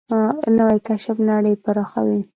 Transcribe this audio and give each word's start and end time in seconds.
نوې 0.57 0.77
کشف 0.87 1.17
نړۍ 1.29 1.53
پراخوي 1.63 2.21